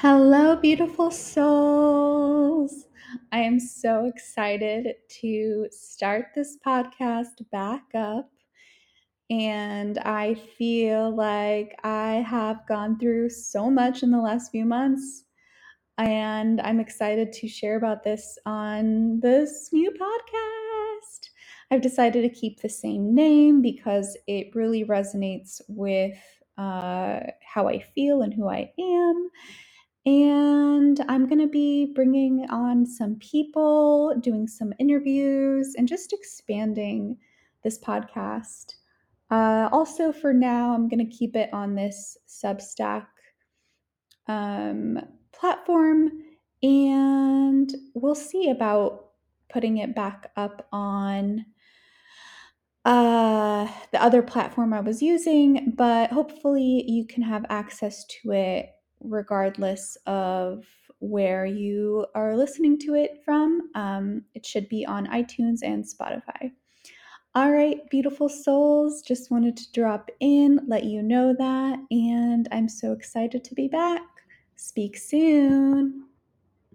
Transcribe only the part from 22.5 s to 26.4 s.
the same name because it really resonates with